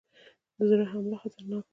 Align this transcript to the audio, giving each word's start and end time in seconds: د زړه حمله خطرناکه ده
د 0.57 0.59
زړه 0.69 0.85
حمله 0.91 1.15
خطرناکه 1.21 1.67
ده 1.67 1.69